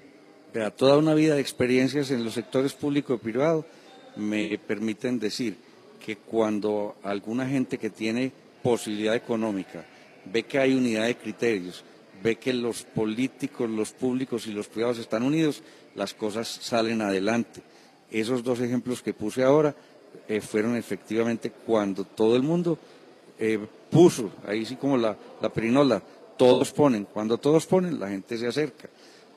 [0.55, 3.67] Vea, toda una vida de experiencias en los sectores público y privado
[4.15, 5.57] me permiten decir
[5.99, 8.31] que cuando alguna gente que tiene
[8.63, 9.85] posibilidad económica
[10.33, 11.83] ve que hay unidad de criterios,
[12.23, 15.65] ve que los políticos, los públicos y los privados están unidos,
[15.97, 17.61] las cosas salen adelante.
[18.09, 19.75] Esos dos ejemplos que puse ahora
[20.29, 22.79] eh, fueron efectivamente cuando todo el mundo
[23.41, 23.59] eh,
[23.91, 26.01] puso, ahí sí como la, la perinola,
[26.37, 28.89] todos ponen, cuando todos ponen la gente se acerca,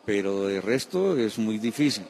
[0.05, 2.03] pero de resto es muy difícil.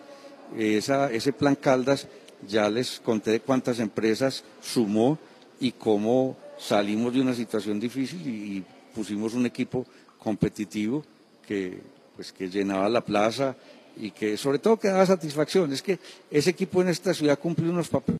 [0.58, 2.08] Ese plan Caldas
[2.48, 5.18] ya les conté de cuántas empresas sumó
[5.60, 9.86] y cómo salimos de una situación difícil y, y pusimos un equipo
[10.20, 11.04] competitivo
[11.48, 11.80] que,
[12.16, 13.56] pues, que llenaba la plaza
[13.98, 15.72] y que sobre todo que daba satisfacción.
[15.72, 16.00] Es que
[16.32, 18.20] ese equipo en esta ciudad cumple unos papeles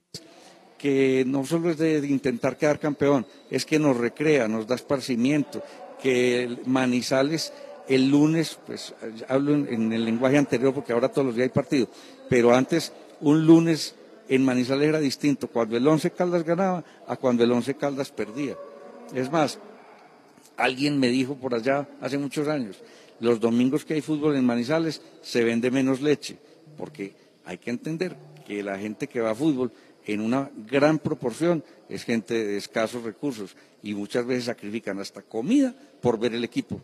[0.84, 5.64] que no solo es de, intentar quedar campeón, es que nos recrea, nos da esparcimiento,
[6.02, 7.54] que Manizales
[7.88, 8.94] el lunes, pues
[9.30, 11.88] hablo en, en el lenguaje anterior porque ahora todos los días hay partido,
[12.28, 12.92] pero antes
[13.22, 13.96] un lunes
[14.28, 18.58] en Manizales era distinto, cuando el Once Caldas ganaba a cuando el Once Caldas perdía.
[19.16, 19.60] Es más,
[20.58, 22.84] alguien me dijo por allá hace muchos años,
[23.22, 26.40] los domingos que hay fútbol en Manizales se vende menos leche,
[26.76, 27.16] porque
[27.46, 29.72] hay que entender que la gente que va a fútbol
[30.06, 35.76] en una gran proporción es gente de escasos recursos y muchas veces sacrifican hasta comida
[36.02, 36.82] por ver el equipo.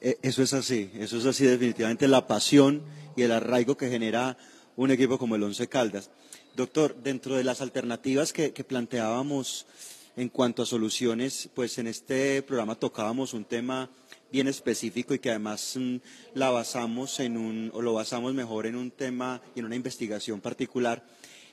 [0.00, 2.82] Eh, Eso es así, eso es así definitivamente la pasión
[3.16, 4.36] y el arraigo que genera
[4.76, 6.10] un equipo como el Once Caldas.
[6.56, 9.66] Doctor, dentro de las alternativas que, que planteábamos
[10.16, 13.90] en cuanto a soluciones, pues en este programa tocábamos un tema
[14.32, 15.96] bien específico y que además mm,
[16.34, 20.40] la basamos en un, o lo basamos mejor en un tema y en una investigación
[20.40, 21.04] particular,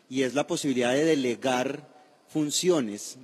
[0.10, 1.96] y es la posibilidad de delegar
[2.28, 3.17] funciones,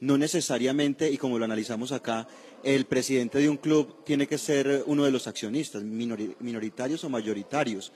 [0.00, 2.28] no necesariamente, y como lo analizamos acá,
[2.62, 7.08] el presidente de un club tiene que ser uno de los accionistas, minori- minoritarios o
[7.08, 7.92] mayoritarios.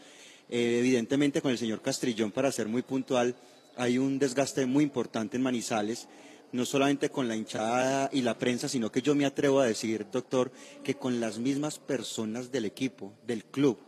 [0.49, 3.35] Eh, evidentemente, con el señor Castrillón, para ser muy puntual,
[3.77, 6.09] hay un desgaste muy importante en Manizales,
[6.53, 10.07] no solamente con la hinchada y la prensa, sino que yo me atrevo a decir,
[10.11, 10.51] doctor,
[10.83, 13.79] que con las mismas personas del equipo, del club,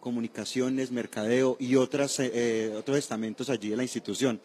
[0.00, 4.40] comunicaciones, mercadeo y otras, eh, eh, otros estamentos allí de la institución.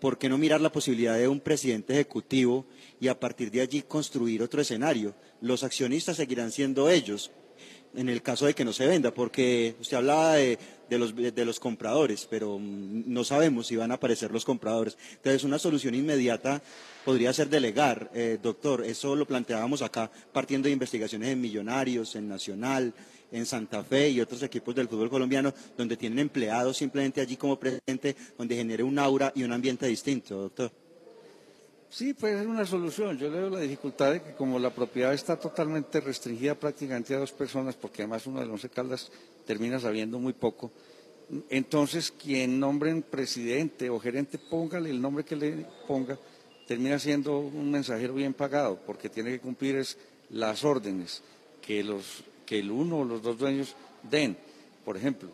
[0.00, 2.66] ¿Por qué no mirar la posibilidad de un presidente ejecutivo
[3.00, 5.14] y a partir de allí construir otro escenario?
[5.40, 7.32] Los accionistas seguirán siendo ellos,
[7.94, 10.58] en el caso de que no se venda, porque usted hablaba de,
[10.90, 14.96] los, de los compradores, pero mm, no sabemos si van a aparecer los compradores.
[15.16, 16.62] Entonces, una solución inmediata
[17.04, 22.28] podría ser delegar, eh, doctor, eso lo planteábamos acá, partiendo de investigaciones en Millonarios, en
[22.28, 22.94] Nacional,
[23.30, 27.58] en Santa Fe y otros equipos del fútbol colombiano, donde tienen empleados simplemente allí como
[27.58, 30.70] presidente, donde genere un aura y un ambiente distinto, doctor.
[31.90, 33.16] Sí, puede ser una solución.
[33.16, 37.18] Yo le veo la dificultad de que como la propiedad está totalmente restringida prácticamente a
[37.18, 39.10] dos personas, porque además uno de los once caldas
[39.46, 40.70] termina sabiendo muy poco,
[41.48, 46.18] entonces quien nombren presidente o gerente, póngale el nombre que le ponga,
[46.66, 49.96] termina siendo un mensajero bien pagado, porque tiene que cumplir es
[50.30, 51.22] las órdenes
[51.62, 54.34] que, los, que el uno o los dos dueños den.
[54.82, 55.28] Por ejemplo,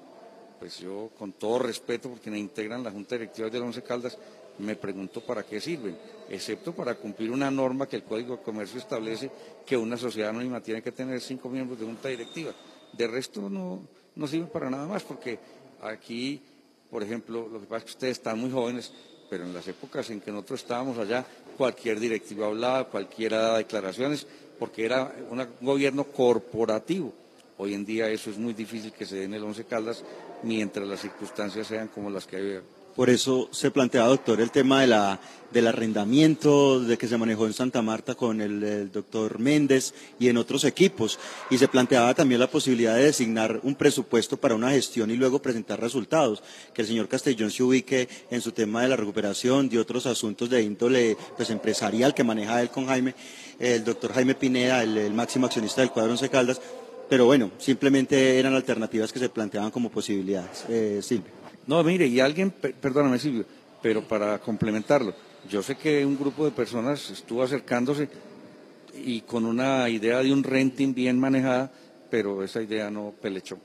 [0.58, 4.18] pues yo con todo respeto, porque me integran la Junta Directiva del Once Caldas,
[4.58, 5.96] me pregunto para qué sirven,
[6.28, 9.30] excepto para cumplir una norma que el Código de Comercio establece
[9.64, 12.52] que una sociedad anónima tiene que tener cinco miembros de junta directiva.
[12.92, 13.80] De resto no,
[14.16, 15.38] no sirven para nada más, porque
[15.82, 16.42] aquí,
[16.90, 18.92] por ejemplo, lo que pasa es que ustedes están muy jóvenes,
[19.30, 21.24] pero en las épocas en que nosotros estábamos allá,
[21.56, 24.26] cualquier directivo hablaba, cualquiera daba declaraciones,
[24.58, 27.12] porque era un gobierno corporativo.
[27.56, 30.02] Hoy en día eso es muy difícil que se dé en el Once Caldas
[30.42, 32.60] mientras las circunstancias sean como las que hay.
[32.96, 35.20] Por eso se plantea, doctor, el tema de la,
[35.54, 40.36] del arrendamiento de que se manejó en Santa Marta con el, doctor Méndez y en
[40.36, 41.18] otros equipos.
[41.50, 45.42] Y se planteaba también la posibilidad de designar un presupuesto para una gestión y luego
[45.42, 46.42] presentar resultados.
[46.72, 50.50] Que el señor Castellón se ubique en su tema de la recuperación, de otros asuntos
[50.50, 53.14] de índole pues, empresarial que maneja él con Jaime,
[53.58, 56.60] el doctor Jaime Pineda, el, el máximo accionista del cuadro Once Caldas.
[57.08, 60.64] Pero bueno, simplemente eran alternativas que se planteaban como posibilidades.
[60.68, 61.43] Eh, Silvio.
[61.66, 63.44] No, mire, y alguien, per- perdóname Silvio,
[63.82, 65.14] pero para complementarlo,
[65.48, 68.08] yo sé que un grupo de personas estuvo acercándose
[68.94, 71.72] y con una idea de un renting bien manejada,
[72.10, 73.58] pero esa idea no pelechó.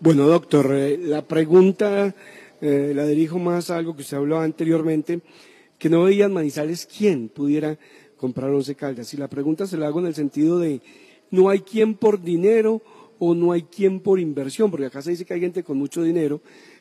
[0.00, 2.14] Bueno, doctor, eh, la pregunta
[2.60, 5.20] eh, la dirijo más a algo que usted habló anteriormente
[5.78, 7.78] que no veían Manizales quién pudiera
[8.16, 9.12] comprar Once Caldas.
[9.12, 10.80] Y la pregunta se la hago en el sentido de,
[11.30, 12.82] no hay quien por dinero
[13.18, 16.02] o no hay quien por inversión, porque acá se dice que hay gente con mucho
[16.02, 16.40] dinero,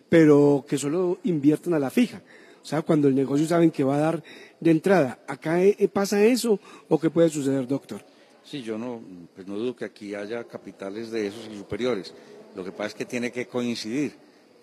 [0.09, 2.21] pero que solo invierten a la fija.
[2.61, 4.23] O sea, cuando el negocio saben que va a dar
[4.59, 5.19] de entrada.
[5.27, 8.03] ¿Acá eh, pasa eso o qué puede suceder, doctor?
[8.43, 9.01] Sí, yo no,
[9.33, 12.13] pues no dudo que aquí haya capitales de esos y superiores.
[12.55, 14.13] Lo que pasa es que tiene que coincidir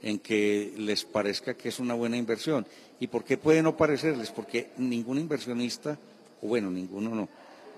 [0.02, 2.66] en que les parezca que es una buena inversión.
[2.98, 4.30] ¿Y por qué puede no parecerles?
[4.30, 5.98] Porque ningún inversionista,
[6.40, 7.28] o bueno, ninguno no,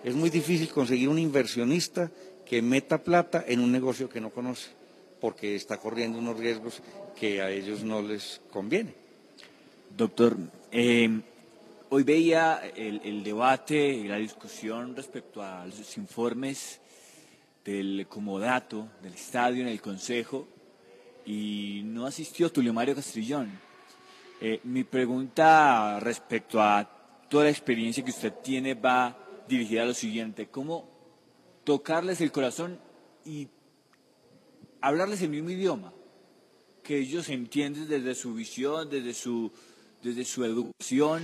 [0.04, 2.10] es muy difícil conseguir un inversionista
[2.44, 4.70] que meta plata en un negocio que no conoce,
[5.24, 6.82] porque está corriendo unos riesgos
[7.18, 8.94] que a ellos no les conviene.
[9.96, 10.36] Doctor,
[10.70, 11.08] eh,
[11.88, 16.78] hoy veía el, debate y la discusión respecto a los informes
[17.64, 20.46] del comodato, del estadio en el Consejo,
[21.24, 23.50] y no asistió Tulio Mario Castrillón.
[24.42, 26.86] Eh, mi pregunta respecto a
[27.30, 29.16] toda la experiencia que usted tiene va
[29.48, 30.86] dirigida a lo siguiente, ¿cómo
[31.64, 32.78] tocarles el corazón
[33.24, 33.48] y
[34.86, 35.92] hablarles el mismo idioma?
[36.82, 39.50] Que ellos entienden desde su visión, desde su,
[40.02, 41.22] desde su educación,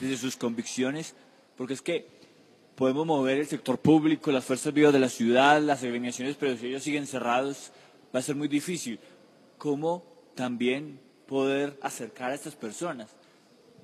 [0.00, 1.14] desde sus convicciones,
[1.56, 2.06] porque es que
[2.74, 6.66] podemos mover el sector público, las fuerzas vivas de la ciudad, las agremiaciones, pero si
[6.66, 7.70] ellos siguen cerrados
[8.14, 8.98] va a ser muy difícil.
[9.58, 10.04] ¿Cómo
[10.34, 13.10] también poder acercar a estas personas?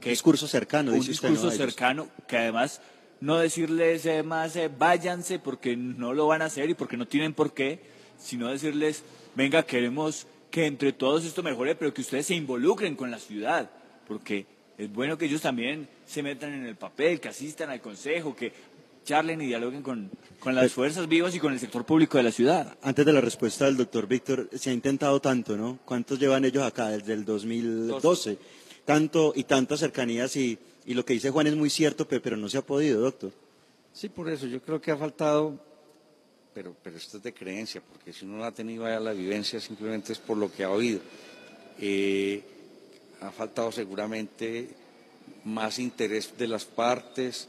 [0.01, 1.51] Que discurso cercano, un dice usted, discurso ¿no?
[1.51, 1.67] a ellos.
[1.67, 2.81] cercano que además
[3.21, 7.07] no decirles eh, más eh, váyanse porque no lo van a hacer y porque no
[7.07, 9.03] tienen por qué, sino decirles
[9.35, 13.71] venga queremos que entre todos esto mejore, pero que ustedes se involucren con la ciudad,
[14.07, 14.47] porque
[14.79, 18.53] es bueno que ellos también se metan en el papel, que asistan al consejo, que
[19.05, 20.11] charlen y dialoguen con,
[20.41, 22.77] con las fuerzas vivas y con el sector público de la ciudad.
[22.83, 25.79] Antes de la respuesta del doctor Víctor, se ha intentado tanto, ¿no?
[25.85, 28.39] ¿Cuántos llevan ellos acá desde el 2012?
[28.85, 32.37] Tanto y tantas cercanías y, y lo que dice Juan es muy cierto, pe- pero
[32.37, 33.33] no se ha podido, doctor.
[33.93, 35.59] Sí, por eso yo creo que ha faltado,
[36.59, 39.61] pero, pero esto es de creencia, porque si uno no ha tenido ya la vivencia
[39.61, 40.99] simplemente es por lo que ha oído.
[41.79, 42.43] Eh,
[43.21, 44.67] ha faltado seguramente
[45.45, 47.47] más interés de las partes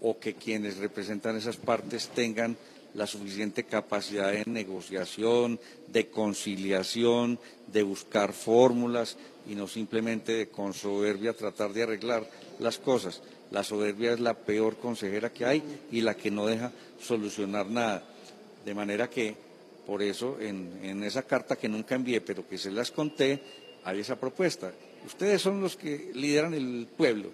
[0.00, 2.56] o que quienes representan esas partes tengan
[2.94, 5.58] la suficiente capacidad de negociación,
[5.88, 9.16] de conciliación, de buscar fórmulas
[9.48, 13.22] y no simplemente de con soberbia tratar de arreglar las cosas.
[13.50, 18.11] La soberbia es la peor consejera que hay y la que no deja solucionar nada.
[18.64, 19.34] De manera que,
[19.86, 23.40] por eso, en, esa carta que nunca envié, pero que se las conté,
[23.84, 24.72] hay esa propuesta.
[25.06, 27.30] Ustedes son los que lideran el pueblo.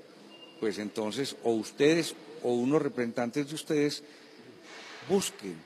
[0.61, 4.03] Pues entonces, o ustedes o unos representantes de ustedes
[5.09, 5.57] busquen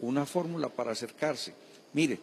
[0.00, 1.54] una fórmula para acercarse.
[1.92, 2.18] Mire,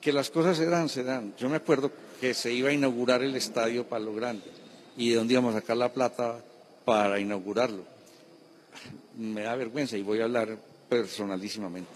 [0.00, 1.34] que las cosas se dan, se dan.
[1.36, 1.90] Yo me acuerdo
[2.20, 4.44] que se iba a inaugurar el estadio Palo Grande
[4.96, 6.42] y de dónde íbamos a sacar la plata
[6.84, 7.84] para inaugurarlo.
[9.18, 10.56] Me da vergüenza y voy a hablar
[10.88, 11.90] personalísimamente.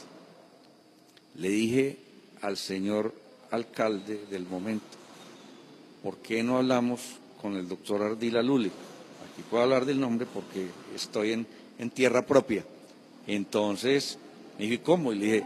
[1.36, 1.98] Le dije
[2.42, 3.14] al señor
[3.50, 4.84] alcalde del momento,
[6.02, 7.00] ¿por qué no hablamos
[7.40, 8.68] con el doctor Ardila Lule?
[9.32, 11.46] Aquí puedo hablar del nombre porque estoy en,
[11.78, 12.64] en tierra propia.
[13.26, 14.18] Entonces,
[14.58, 15.12] me dije, ¿cómo?
[15.12, 15.44] Y le dije,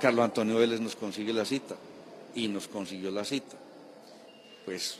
[0.00, 1.76] Carlos Antonio Vélez nos consigue la cita.
[2.34, 3.56] Y nos consiguió la cita.
[4.64, 4.96] Pues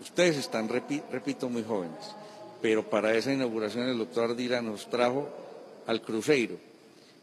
[0.00, 1.98] ustedes están, repi- repito, muy jóvenes.
[2.62, 5.28] Pero para esa inauguración el doctor Ardila nos trajo
[5.86, 6.56] al Cruzeiro.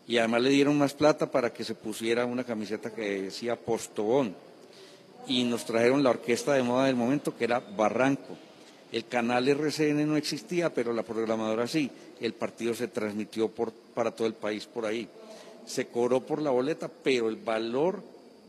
[0.08, 4.36] Y además le dieron más plata para que se pusiera una camiseta que decía Postobón.
[5.28, 8.38] Y nos trajeron la orquesta de moda del momento, que era Barranco.
[8.92, 11.90] El canal RCN no existía, pero la programadora sí.
[12.20, 15.08] El partido se transmitió por, para todo el país por ahí.
[15.66, 18.04] Se cobró por la boleta, pero el valor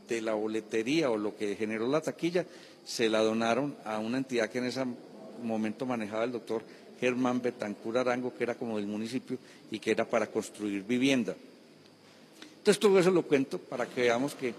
[0.09, 2.45] de la boletería o lo que generó la taquilla
[2.85, 4.83] se la donaron a una entidad que en ese
[5.41, 6.63] momento manejaba el doctor
[7.03, 9.37] Germán Betancur Arango, que era como del municipio
[9.69, 11.35] y que era para construir vivienda.
[12.59, 14.53] Entonces todo eso lo cuento para que veamos que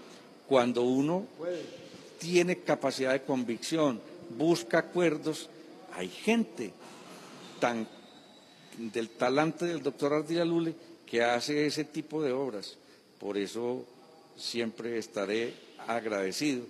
[0.47, 1.25] cuando uno
[2.19, 3.99] tiene capacidad de convicción,
[4.37, 5.49] busca acuerdos,
[5.95, 6.71] hay gente
[7.59, 7.87] tan
[8.77, 10.75] del talante del doctor Ardila Lule
[11.07, 12.77] que hace ese tipo de obras.
[13.19, 13.87] Por eso
[14.37, 15.55] siempre estaré
[15.87, 16.63] agradecido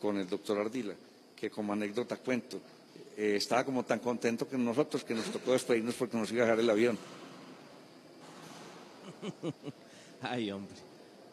[0.00, 0.94] con el doctor Ardila,
[1.36, 2.58] que como anécdota cuento,
[3.16, 6.46] eh, estaba como tan contento que nosotros que nos tocó despedirnos porque nos iba a
[6.46, 6.98] dejar el avión.
[10.22, 10.76] Ay, hombre.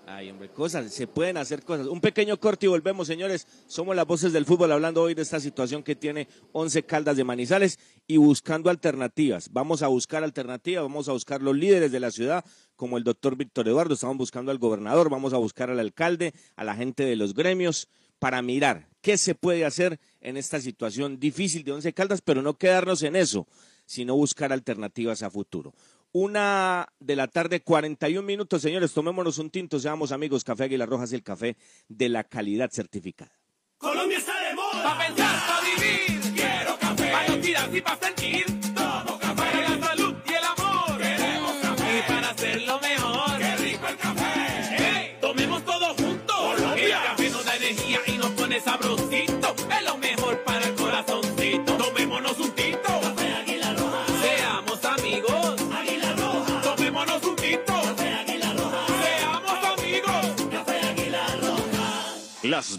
[0.07, 1.88] Ay, hombre, cosas, se pueden hacer cosas.
[1.88, 3.47] Un pequeño corte y volvemos, señores.
[3.67, 7.23] Somos las voces del fútbol hablando hoy de esta situación que tiene 11 Caldas de
[7.23, 9.49] Manizales y buscando alternativas.
[9.53, 12.43] Vamos a buscar alternativas, vamos a buscar los líderes de la ciudad,
[12.75, 16.63] como el doctor Víctor Eduardo, estamos buscando al gobernador, vamos a buscar al alcalde, a
[16.63, 17.88] la gente de los gremios,
[18.19, 22.58] para mirar qué se puede hacer en esta situación difícil de Once Caldas, pero no
[22.58, 23.47] quedarnos en eso,
[23.86, 25.74] sino buscar alternativas a futuro.
[26.14, 31.14] Una de la tarde, 41 minutos, señores, tomémonos un tinto, seamos amigos, Café Águila Rojas,
[31.14, 31.56] el café
[31.88, 33.32] de la calidad certificada.
[33.78, 34.84] Colombia está de moda.
[34.84, 36.34] Pa' pensar, pa' vivir.
[36.36, 37.12] Quiero café.
[37.12, 38.61] Pa' no tirar y pa' sentir.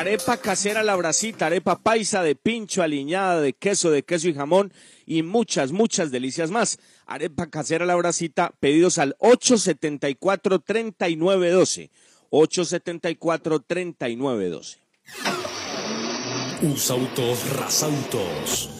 [0.00, 4.72] Arepa casera la bracita, arepa paisa de pincho, aliñada de queso, de queso y jamón
[5.04, 6.78] y muchas, muchas delicias más.
[7.04, 11.90] Arepa casera la bracita, pedidos al 874-3912.
[12.30, 14.78] 874-3912.
[16.62, 18.79] Usautos Rasautos.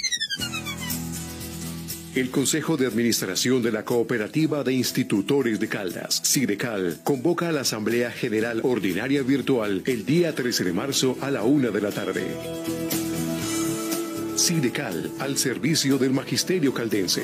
[2.13, 7.61] El Consejo de Administración de la Cooperativa de Institutores de Caldas, Sidecal, convoca a la
[7.61, 12.25] Asamblea General Ordinaria Virtual el día 13 de marzo a la una de la tarde.
[14.35, 17.23] Sidecal, al servicio del Magisterio Caldense.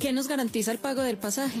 [0.00, 1.60] ¿Qué nos garantiza el pago del pasaje?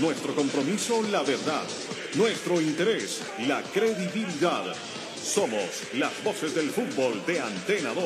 [0.00, 1.64] Nuestro compromiso, la verdad.
[2.14, 4.64] Nuestro interés, la credibilidad.
[5.20, 8.04] Somos las voces del fútbol de Antena 2.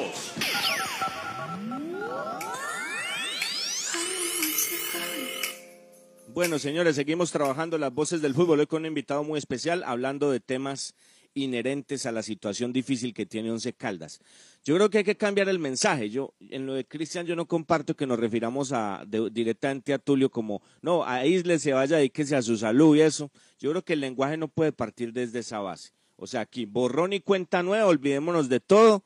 [6.28, 10.30] Bueno, señores, seguimos trabajando las voces del fútbol hoy con un invitado muy especial hablando
[10.30, 10.95] de temas
[11.34, 14.20] inherentes a la situación difícil que tiene Once Caldas.
[14.64, 16.10] Yo creo que hay que cambiar el mensaje.
[16.10, 20.30] Yo en lo de Cristian yo no comparto que nos refiramos a directamente a Tulio
[20.30, 23.30] como no, a Isle se vaya y que sea su salud y eso.
[23.58, 25.92] Yo creo que el lenguaje no puede partir desde esa base.
[26.16, 29.02] O sea, aquí borrón y cuenta nueva, olvidémonos de todo.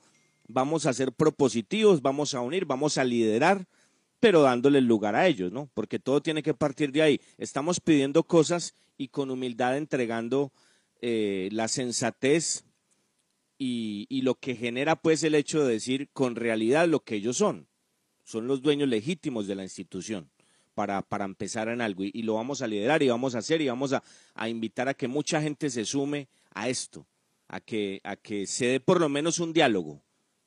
[0.48, 3.66] Vamos a ser propositivos, vamos a unir, vamos a liderar,
[4.20, 5.68] pero dándole lugar a ellos, ¿no?
[5.74, 7.20] Porque todo tiene que partir de ahí.
[7.38, 10.52] Estamos pidiendo cosas y con humildad entregando
[11.00, 12.64] eh, la sensatez
[13.58, 17.36] y, y lo que genera pues el hecho de decir con realidad lo que ellos
[17.36, 17.68] son.
[18.24, 20.30] Son los dueños legítimos de la institución
[20.76, 23.68] para, para empezar en algo y, lo vamos a liderar y vamos a hacer y
[23.68, 24.02] vamos a,
[24.34, 27.06] a invitar a que mucha gente se sume a esto,
[27.48, 30.02] a que, a que se dé por lo menos un diálogo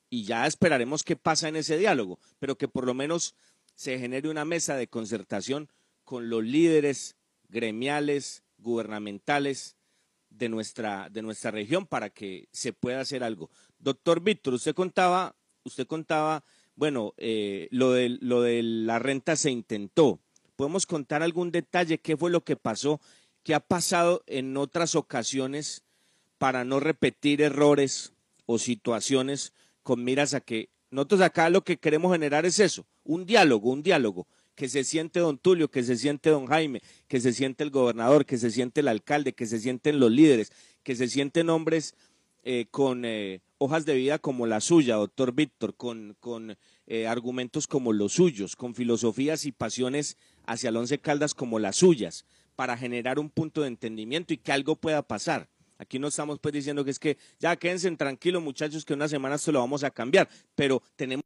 [0.08, 3.34] y ya esperaremos qué pasa en ese diálogo, pero que por lo menos
[3.74, 5.68] se genere una mesa de concertación
[6.04, 7.16] con los líderes
[7.48, 9.76] gremiales, gubernamentales
[10.30, 13.50] de nuestra, de nuestra región para que se pueda hacer algo.
[13.78, 16.44] Doctor Víctor, usted contaba, usted contaba,
[16.76, 20.20] bueno, eh, lo, de, lo de la renta se intentó.
[20.56, 21.98] ¿Podemos contar algún detalle?
[21.98, 23.00] ¿Qué fue lo que pasó?
[23.42, 25.82] ¿Qué ha pasado en otras ocasiones
[26.38, 28.12] para no repetir errores
[28.46, 29.52] o situaciones
[29.82, 33.82] con miras a que nosotros acá lo que queremos generar es eso, un diálogo, un
[33.82, 34.26] diálogo,
[34.60, 38.26] que se siente don Tulio, que se siente don Jaime, que se siente el gobernador,
[38.26, 40.52] que se siente el alcalde, que se sienten los líderes,
[40.82, 41.94] que se sienten hombres
[42.44, 47.66] eh, con eh, hojas de vida como la suya, doctor Víctor, con, con eh, argumentos
[47.66, 52.76] como los suyos, con filosofías y pasiones hacia el Once Caldas como las suyas, para
[52.76, 55.48] generar un punto de entendimiento y que algo pueda pasar.
[55.78, 59.38] Aquí no estamos pues diciendo que es que ya quédense tranquilos muchachos que una semana
[59.38, 61.24] se lo vamos a cambiar, pero tenemos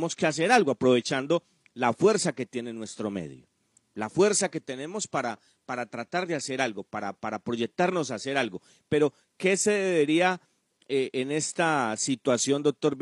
[0.00, 1.42] tenemos que hacer algo aprovechando
[1.74, 3.46] la fuerza que tiene nuestro medio,
[3.92, 8.38] la fuerza que tenemos para, para tratar de hacer algo, para, para proyectarnos a hacer
[8.38, 8.62] algo.
[8.88, 10.40] Pero, ¿qué se debería
[10.88, 12.96] eh, en esta situación, doctor?